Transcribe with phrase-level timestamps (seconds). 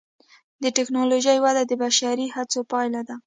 [0.63, 3.15] د ټکنالوجۍ وده د بشري هڅو پایله ده.